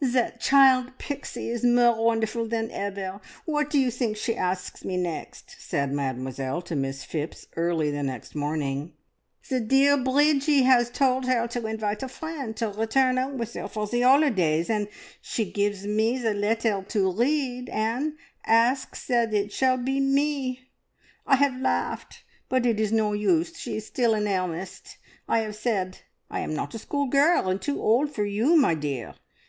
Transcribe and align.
"That 0.00 0.40
child 0.40 0.98
Pixie 0.98 1.48
is 1.48 1.62
more 1.64 2.04
wonderful 2.04 2.48
than 2.48 2.72
ever. 2.72 3.20
What 3.44 3.70
do 3.70 3.78
you 3.78 3.92
think 3.92 4.16
she 4.16 4.34
asks 4.34 4.84
me 4.84 4.96
next?" 4.96 5.54
said 5.60 5.92
Mademoiselle 5.92 6.60
to 6.62 6.74
Miss 6.74 7.04
Phipps 7.04 7.46
early 7.54 7.92
the 7.92 8.02
next 8.02 8.34
morning. 8.34 8.94
"The 9.48 9.60
dear 9.60 9.96
Breedgie 9.96 10.64
has 10.64 10.90
told 10.90 11.26
her 11.26 11.46
to 11.46 11.68
invite 11.68 12.02
a 12.02 12.08
friend 12.08 12.56
to 12.56 12.70
return 12.70 13.16
'ome 13.16 13.38
with 13.38 13.52
her 13.54 13.68
for 13.68 13.86
the 13.86 14.00
holidays, 14.00 14.68
and 14.68 14.88
she 15.20 15.44
gives 15.52 15.86
me 15.86 16.18
the 16.18 16.34
letter 16.34 16.84
to 16.88 17.12
read, 17.12 17.68
and 17.68 18.14
asks 18.44 19.06
that 19.06 19.32
it 19.32 19.52
shall 19.52 19.76
be 19.76 20.00
me! 20.00 20.62
I 21.28 21.36
have 21.36 21.60
laughed, 21.60 22.24
but 22.48 22.66
it 22.66 22.80
is 22.80 22.90
no 22.90 23.12
use; 23.12 23.56
she 23.56 23.76
is 23.76 23.86
still 23.86 24.14
in 24.16 24.26
earnest. 24.26 24.98
I 25.28 25.42
have 25.42 25.54
said, 25.54 25.98
`I 26.28 26.40
am 26.40 26.54
not 26.54 26.74
a 26.74 26.78
schoolgirl, 26.80 27.48
and 27.48 27.62
too 27.62 27.80
old 27.80 28.12
for 28.12 28.24
you, 28.24 28.56
my 28.56 28.74
dear.' 28.74 29.14